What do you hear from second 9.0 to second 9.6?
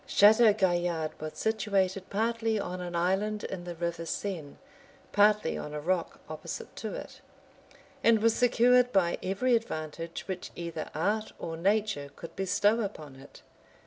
every